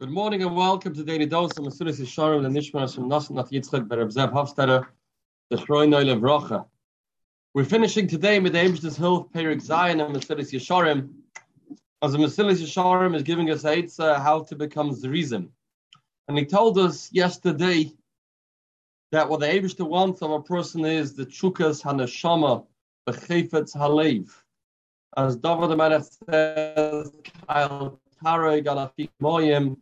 Good 0.00 0.08
morning 0.08 0.42
and 0.42 0.56
welcome 0.56 0.94
to 0.94 1.04
Daily 1.04 1.26
Dose 1.26 1.50
of 1.58 1.64
Mesilas 1.66 2.00
Yesharim 2.00 2.46
and 2.46 2.56
Nishmas 2.56 2.94
from 2.94 3.10
Nasan 3.10 3.32
Naf 3.32 3.50
Yitzchak 3.50 3.86
Bereb 3.86 4.10
Zev 4.10 4.32
Hofstadter, 4.32 4.86
the 5.50 5.56
Shroinoy 5.56 6.06
Levrocha. 6.06 6.64
We're 7.52 7.66
finishing 7.66 8.06
today 8.06 8.38
with 8.38 8.54
the 8.54 8.60
Abish's 8.60 8.96
Hill, 8.96 9.28
Perek 9.34 9.62
Zayin 9.62 10.02
and 10.02 10.16
Mesilas 10.16 10.54
Yesharim. 10.54 11.10
As 12.00 12.12
the 12.12 12.18
Mesilas 12.18 12.62
Yesharim 12.62 13.14
is 13.14 13.22
giving 13.22 13.50
us 13.50 13.66
aids 13.66 14.00
uh, 14.00 14.18
how 14.18 14.42
to 14.44 14.56
become 14.56 14.90
Zerizim. 14.92 15.50
And 16.28 16.38
he 16.38 16.46
told 16.46 16.78
us 16.78 17.12
yesterday 17.12 17.92
that 19.12 19.28
what 19.28 19.40
the 19.40 19.48
Abishter 19.48 19.86
wants 19.86 20.22
of 20.22 20.30
a 20.30 20.40
person 20.40 20.82
is 20.86 21.14
the 21.14 21.26
Chukas 21.26 21.82
Hanashama, 21.82 22.64
the 23.04 23.12
Chayfetz 23.12 23.76
Halev. 23.76 24.30
As 25.14 25.38
the 25.38 25.76
Melech 25.76 26.04
says, 26.26 27.12
Kyle 27.46 28.00
Tareg 28.24 28.64
Alafik 28.64 29.10
Moyim, 29.20 29.76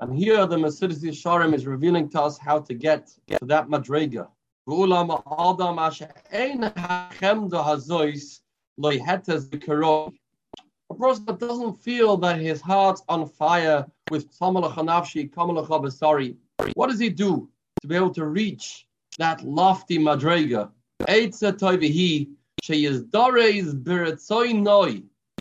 and 0.00 0.16
here 0.16 0.46
the 0.46 0.56
Mesilas 0.56 1.02
Yesharim 1.02 1.54
is 1.54 1.66
revealing 1.66 2.08
to 2.10 2.20
us 2.20 2.38
how 2.38 2.60
to 2.60 2.74
get 2.74 3.08
to 3.28 3.44
that 3.44 3.68
madrega. 3.68 4.28
A 10.90 10.94
person 10.94 11.24
that 11.26 11.38
doesn't 11.38 11.74
feel 11.74 12.16
that 12.18 12.40
his 12.40 12.60
heart's 12.60 13.02
on 13.08 13.26
fire 13.26 13.86
with 14.10 14.32
Sorry, 14.32 16.36
what 16.74 16.88
does 16.88 16.98
he 16.98 17.08
do 17.08 17.48
to 17.80 17.86
be 17.86 17.96
able 17.96 18.14
to 18.14 18.26
reach 18.26 18.86
that 19.18 19.42
lofty 19.42 19.98
madrega? 19.98 20.70
She 22.62 22.86
is 22.86 23.02
Dore's 23.02 23.74
Biritzoy 23.74 24.62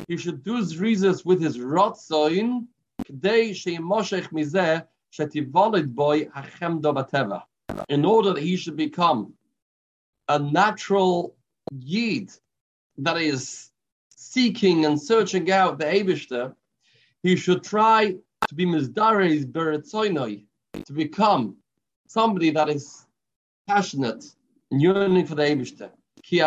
He 0.08 0.18
should 0.18 0.44
do 0.44 0.62
zrizas 0.62 1.26
with 1.26 1.42
his 1.42 1.58
rotzoin, 1.58 2.68
k'dei 3.04 3.52
sheimoshech 3.52 4.30
mizeh 4.32 4.86
shetivolid 5.14 5.94
boy 5.94 6.26
hachemdo 6.26 6.94
bateva. 6.94 7.44
In 7.90 8.06
order 8.06 8.34
that 8.34 8.44
he 8.44 8.58
should 8.58 8.76
become 8.76 9.34
a 10.28 10.40
natural 10.40 11.36
yid 11.72 12.32
that 12.98 13.18
is 13.18 13.72
seeking 14.16 14.86
and 14.86 15.02
searching 15.02 15.52
out 15.52 15.80
the 15.80 15.86
Abishter, 15.86 16.56
he 17.24 17.36
should 17.36 17.64
try 17.64 18.16
to 18.48 18.56
be 18.56 18.66
mizdares 18.66 19.46
beretzoinoi, 19.46 20.44
to 20.86 20.94
become 20.94 21.58
somebody 22.08 22.50
that 22.52 22.70
is 22.70 23.06
passionate 23.68 24.26
and 24.72 24.82
yearning 24.82 25.26
for 25.26 25.36
the 25.36 25.44
Abishter. 25.44 25.92
The 26.30 26.42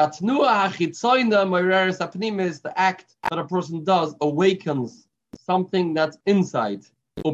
act 2.76 3.16
that 3.30 3.38
a 3.38 3.44
person 3.44 3.84
does 3.84 4.14
awakens 4.20 5.08
something 5.36 5.94
that's 5.94 6.18
inside. 6.26 6.84
Uh, 7.24 7.32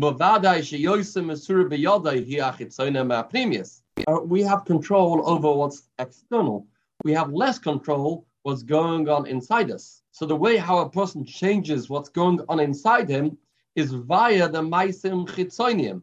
we 4.24 4.42
have 4.42 4.64
control 4.64 5.28
over 5.28 5.52
what's 5.52 5.82
external. 5.98 6.66
We 7.04 7.12
have 7.12 7.32
less 7.32 7.58
control 7.58 8.26
what's 8.42 8.62
going 8.62 9.08
on 9.08 9.26
inside 9.26 9.70
us. 9.70 10.02
So 10.12 10.26
the 10.26 10.36
way 10.36 10.56
how 10.56 10.78
a 10.78 10.90
person 10.90 11.24
changes 11.24 11.88
what's 11.88 12.08
going 12.08 12.40
on 12.48 12.60
inside 12.60 13.08
him 13.08 13.36
is 13.76 13.92
via 13.92 14.48
the 14.48 14.62
maisim 14.62 15.26
chitzonium. 15.28 16.02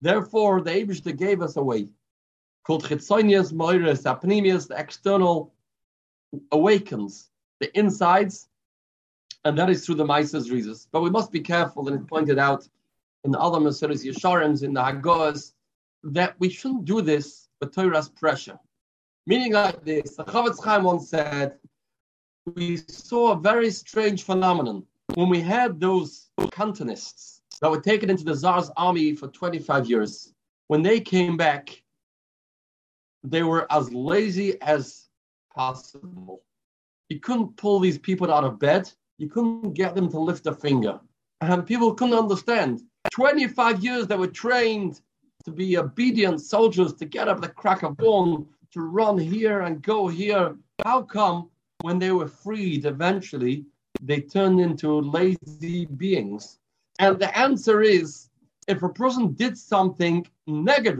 Therefore, 0.00 0.60
the 0.60 0.70
Abishta 0.70 1.16
gave 1.16 1.40
us 1.42 1.56
a 1.56 1.62
way 1.62 1.88
called 2.66 2.84
chitzonius 2.84 3.52
moiris 3.52 4.02
apnemius, 4.04 4.68
the 4.68 4.78
external 4.78 5.54
awakens 6.52 7.30
the 7.60 7.76
insides, 7.78 8.48
and 9.44 9.58
that 9.58 9.70
is 9.70 9.84
through 9.84 9.94
the 9.94 10.04
Mises 10.04 10.50
Rizas. 10.50 10.88
But 10.92 11.02
we 11.02 11.10
must 11.10 11.32
be 11.32 11.40
careful, 11.40 11.88
and 11.88 11.96
it's 11.96 12.08
pointed 12.08 12.38
out 12.38 12.68
in 13.24 13.30
the 13.30 13.40
other 13.40 13.58
Mesilas 13.58 14.04
Yesharims, 14.04 14.62
in 14.62 14.74
the 14.74 14.82
Hagos, 14.82 15.54
that 16.02 16.34
we 16.38 16.48
shouldn't 16.48 16.84
do 16.84 17.00
this 17.00 17.48
with 17.60 17.74
Torah's 17.74 18.08
pressure. 18.08 18.58
Meaning 19.26 19.52
like 19.52 19.84
this, 19.84 20.16
the 20.16 20.24
Chofetz 20.24 20.62
Chaim 20.62 20.84
once 20.84 21.08
said, 21.08 21.58
we 22.54 22.76
saw 22.76 23.32
a 23.32 23.36
very 23.36 23.70
strange 23.70 24.22
phenomenon 24.22 24.84
when 25.14 25.28
we 25.28 25.40
had 25.40 25.80
those 25.80 26.30
Cantonists 26.52 27.40
that 27.60 27.70
were 27.70 27.80
taken 27.80 28.08
into 28.08 28.24
the 28.24 28.34
Tsar's 28.34 28.70
army 28.76 29.16
for 29.16 29.28
25 29.28 29.90
years. 29.90 30.32
When 30.68 30.82
they 30.82 31.00
came 31.00 31.36
back, 31.36 31.82
they 33.24 33.42
were 33.42 33.66
as 33.72 33.92
lazy 33.92 34.60
as 34.62 35.08
possible. 35.56 36.42
You 37.08 37.18
couldn't 37.18 37.56
pull 37.56 37.80
these 37.80 37.98
people 37.98 38.32
out 38.32 38.44
of 38.44 38.58
bed. 38.58 38.90
You 39.18 39.28
couldn't 39.28 39.72
get 39.72 39.94
them 39.94 40.08
to 40.10 40.18
lift 40.18 40.46
a 40.46 40.52
finger. 40.52 41.00
And 41.40 41.66
people 41.66 41.94
couldn't 41.94 42.18
understand. 42.18 42.82
25 43.10 43.82
years 43.82 44.06
they 44.06 44.16
were 44.16 44.26
trained 44.26 45.00
to 45.44 45.50
be 45.50 45.78
obedient 45.78 46.40
soldiers, 46.40 46.92
to 46.94 47.04
get 47.04 47.28
up 47.28 47.40
the 47.40 47.48
crack 47.48 47.82
of 47.82 47.96
dawn, 47.96 48.46
to 48.72 48.80
run 48.80 49.16
here 49.16 49.62
and 49.62 49.80
go 49.82 50.08
here. 50.08 50.56
How 50.84 51.02
come 51.02 51.48
when 51.82 51.98
they 51.98 52.10
were 52.10 52.28
freed 52.28 52.84
eventually, 52.84 53.64
they 54.02 54.20
turned 54.20 54.60
into 54.60 55.00
lazy 55.00 55.86
beings? 55.86 56.58
And 56.98 57.18
the 57.18 57.36
answer 57.38 57.80
is 57.82 58.28
if 58.68 58.82
a 58.82 58.88
person 58.88 59.34
did 59.34 59.56
something 59.56 60.26
negative, 60.46 60.98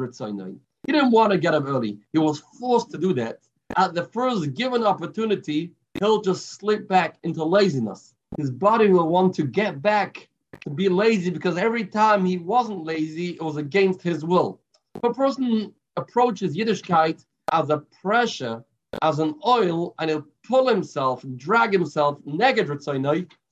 he 0.86 0.92
didn't 0.92 1.10
want 1.10 1.32
to 1.32 1.38
get 1.38 1.54
up 1.54 1.64
early. 1.66 1.98
He 2.12 2.18
was 2.18 2.42
forced 2.60 2.90
to 2.92 2.98
do 2.98 3.12
that 3.14 3.40
at 3.76 3.94
the 3.94 4.04
first 4.04 4.54
given 4.54 4.84
opportunity, 4.84 5.72
he'll 5.98 6.20
just 6.20 6.52
slip 6.52 6.88
back 6.88 7.18
into 7.22 7.44
laziness. 7.44 8.14
His 8.38 8.50
body 8.50 8.88
will 8.88 9.08
want 9.08 9.34
to 9.36 9.44
get 9.44 9.80
back 9.82 10.28
to 10.62 10.70
be 10.70 10.88
lazy 10.88 11.30
because 11.30 11.56
every 11.56 11.84
time 11.84 12.24
he 12.24 12.38
wasn't 12.38 12.84
lazy, 12.84 13.30
it 13.30 13.42
was 13.42 13.56
against 13.56 14.02
his 14.02 14.24
will. 14.24 14.60
If 14.94 15.04
a 15.04 15.14
person 15.14 15.72
approaches 15.96 16.56
Yiddishkeit 16.56 17.24
as 17.52 17.70
a 17.70 17.78
pressure, 18.00 18.64
as 19.02 19.18
an 19.18 19.34
oil, 19.46 19.94
and 19.98 20.10
he'll 20.10 20.26
pull 20.46 20.68
himself, 20.68 21.24
drag 21.36 21.72
himself, 21.72 22.18
negative 22.24 22.82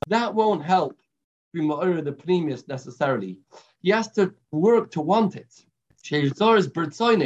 that 0.08 0.34
won't 0.34 0.64
help 0.64 0.98
the 2.02 2.16
premius 2.18 2.66
necessarily. 2.66 3.38
He 3.82 3.91
has 3.91 4.10
to 4.12 4.34
work 4.50 4.91
to 4.92 5.00
want 5.00 5.36
it. 5.36 5.64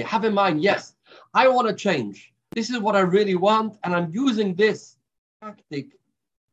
Have 0.03 0.25
in 0.25 0.35
mind, 0.35 0.63
yes, 0.63 0.95
I 1.35 1.49
want 1.49 1.69
to 1.69 1.75
change. 1.75 2.33
This 2.59 2.71
is 2.71 2.81
what 2.81 2.97
I 2.97 3.03
really 3.19 3.37
want, 3.37 3.79
and 3.85 3.95
I'm 3.95 4.11
using 4.11 4.53
this 4.53 4.97
tactic 5.41 5.93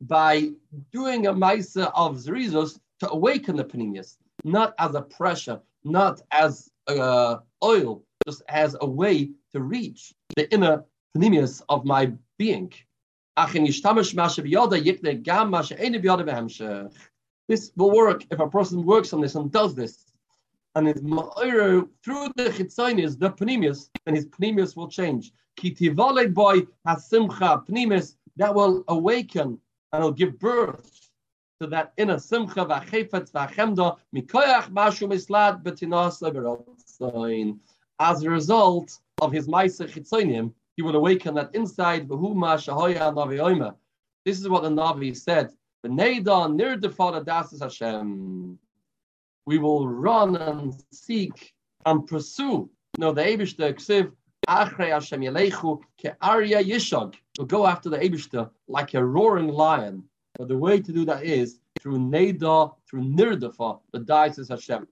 by 0.02 0.52
doing 0.92 1.26
a 1.26 1.34
Maisa 1.34 1.92
of 1.96 2.18
Zerizos 2.18 2.78
to 3.00 3.10
awaken 3.10 3.56
the 3.56 3.64
Panemius, 3.66 4.18
not 4.44 4.76
as 4.78 4.94
a 4.94 5.02
pressure, 5.02 5.60
not 5.84 6.22
as 6.30 6.70
uh, 6.88 7.38
oil, 7.64 8.04
just 8.28 8.44
as 8.50 8.78
a 8.82 8.86
way 8.86 9.32
to 9.52 9.62
reach 9.62 10.14
the 10.36 10.48
inner 10.54 10.86
Panemius 11.18 11.64
of 11.70 11.86
my 11.86 12.14
being. 12.38 12.72
This 17.48 17.72
will 17.76 17.92
work 17.92 18.24
if 18.30 18.40
a 18.40 18.48
person 18.48 18.86
works 18.86 19.12
on 19.12 19.22
this 19.22 19.34
and 19.34 19.52
does 19.52 19.74
this. 19.74 20.06
And 20.75 20.88
his 20.88 21.02
ma'iru 21.02 21.88
through 22.03 22.30
the 22.36 22.50
chitzonius, 22.50 23.18
the 23.18 23.31
panemius, 23.31 23.90
then 24.06 24.16
his 24.16 24.25
panemius 24.25 24.75
will 24.75 24.90
change. 24.90 25.31
Kitivaled 25.58 26.34
boy 26.34 26.68
has 26.86 27.08
simcha 27.08 27.63
pnimis 27.66 28.16
that 28.36 28.53
will 28.53 28.84
awaken 28.90 29.57
and 29.94 30.04
will 30.04 30.12
give 30.12 30.38
birth 30.38 31.10
to 31.62 31.68
that 31.68 31.94
inner 31.95 32.19
simcha 32.19 32.66
v'chefetz 32.66 33.31
v'chemda 33.31 33.98
mikoyach 34.13 34.69
mashu 34.69 35.07
mislad 35.07 35.63
betinas 35.63 36.19
As 38.00 38.24
a 38.24 38.30
result 38.30 39.00
of 39.22 39.31
his 39.31 39.48
ma'aser 39.48 39.88
chitzonim, 39.89 40.54
he 40.75 40.81
will 40.81 40.98
awaken 40.98 41.36
that 41.36 41.56
inside 41.56 42.10
v'huma 42.10 42.57
shahoya 42.57 43.13
navi 43.13 43.74
This 44.25 44.42
is 44.42 44.50
what 44.50 44.63
the 44.63 44.69
Navi 44.69 45.16
said. 45.16 45.54
The 45.83 45.89
near 45.89 46.75
the 46.75 46.89
Father 46.89 47.24
Hashem. 47.31 48.60
We 49.45 49.57
will 49.57 49.88
run 49.88 50.36
and 50.36 50.74
seek 50.92 51.53
and 51.86 52.06
pursue. 52.07 52.69
No, 52.97 53.12
the 53.12 53.21
Abish 53.21 53.57
the 53.57 53.74
Ksiv 53.74 54.12
Achrei 54.47 54.89
Hashem 54.89 55.21
Yelechu 55.21 55.81
Ke 56.01 56.15
Arya 56.21 56.63
Yishag. 56.63 57.15
Will 57.38 57.45
go 57.45 57.68
after 57.68 57.89
the 57.89 57.97
Abishta 57.97 58.50
like 58.68 58.94
a 58.94 59.03
roaring 59.03 59.50
lion. 59.50 60.03
But 60.38 60.47
the 60.47 60.57
way 60.57 60.80
to 60.80 60.92
do 60.92 61.06
that 61.06 61.24
is 61.24 61.59
through 61.81 62.00
Neda, 62.00 62.74
through 62.89 63.03
Nirdafa, 63.03 63.80
the 63.92 64.00
diocese 64.00 64.50
Hashem. 64.50 64.88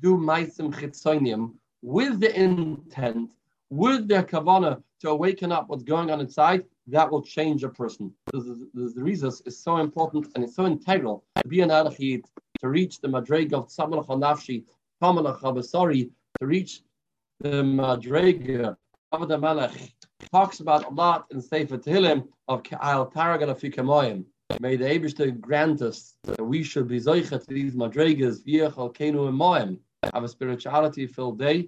Do 0.00 0.16
Maisim 0.16 0.72
Chitzonim 0.72 1.54
with 1.82 2.20
the 2.20 2.34
intent, 2.40 3.32
with 3.70 4.08
the 4.08 4.22
kavana 4.24 4.82
to 5.00 5.10
awaken 5.10 5.52
up 5.52 5.68
what's 5.68 5.82
going 5.82 6.10
on 6.10 6.20
inside, 6.20 6.64
that 6.88 7.10
will 7.10 7.22
change 7.22 7.64
a 7.64 7.68
person. 7.68 8.12
The, 8.32 8.68
the, 8.74 8.92
the 8.94 9.02
reason 9.02 9.30
is 9.44 9.58
so 9.58 9.78
important 9.78 10.28
and 10.34 10.44
it's 10.44 10.56
so 10.56 10.66
integral 10.66 11.24
to 11.42 11.48
be 11.48 11.60
an 11.60 11.70
Alachid, 11.70 12.24
to 12.60 12.68
reach 12.68 13.00
the 13.00 13.08
Madreg 13.08 13.52
of 13.52 13.68
Tzamalach 13.68 14.06
Nafshi, 14.06 14.64
Kamalach 15.02 15.40
Abasari, 15.40 16.10
to 16.40 16.46
reach 16.46 16.82
the 17.40 17.62
madreg 17.62 18.76
of 19.12 19.28
the 19.28 19.38
Melech 19.38 19.92
talks 20.32 20.60
about 20.60 20.84
a 20.84 20.88
lot 20.90 21.26
in 21.30 21.40
Sefer 21.40 21.78
Tehillim 21.78 22.28
of 22.48 22.62
Al 22.80 23.10
Taragan 23.10 23.50
of 23.50 23.58
Fikamoyim. 23.58 24.24
May 24.60 24.76
the 24.76 24.84
Abishter 24.84 25.38
grant 25.38 25.82
us 25.82 26.16
that 26.24 26.44
we 26.44 26.62
should 26.62 26.88
be 26.88 27.00
Zoichet 27.00 27.46
to 27.46 27.54
these 27.54 27.74
Madregas, 27.74 28.44
Viech, 28.46 28.74
Alkenu, 28.74 29.28
and 29.28 29.38
Moem. 29.38 29.78
Have 30.14 30.24
a 30.24 30.28
spirituality 30.28 31.06
filled 31.06 31.38
day. 31.38 31.64